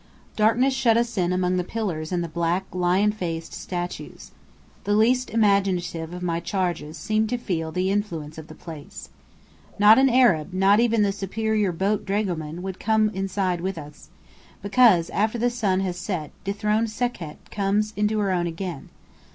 Darkness 0.35 0.73
shut 0.73 0.97
us 0.97 1.15
in 1.15 1.31
among 1.31 1.57
the 1.57 1.63
pillars 1.63 2.11
and 2.11 2.23
the 2.23 2.27
black, 2.27 2.65
lion 2.73 3.11
faced 3.11 3.53
statues. 3.53 4.31
The 4.83 4.95
least 4.95 5.29
imaginative 5.29 6.11
of 6.11 6.23
my 6.23 6.39
charges 6.39 6.97
seemed 6.97 7.29
to 7.29 7.37
feel 7.37 7.71
the 7.71 7.91
influence 7.91 8.39
of 8.39 8.47
the 8.47 8.55
place. 8.55 9.09
Not 9.77 9.99
an 9.99 10.09
Arab, 10.09 10.53
not 10.55 10.79
even 10.79 11.03
the 11.03 11.11
superior 11.11 11.71
boat 11.71 12.03
dragoman, 12.03 12.63
would 12.63 12.79
come 12.79 13.09
inside 13.09 13.61
with 13.61 13.77
us: 13.77 14.09
because 14.63 15.11
after 15.11 15.37
the 15.37 15.51
sun 15.51 15.81
has 15.81 15.97
set, 15.97 16.31
dethroned 16.43 16.89
Sekhet 16.89 17.51
comes 17.51 17.93
into 17.95 18.17
her 18.17 18.31
own 18.31 18.47
again. 18.47 18.89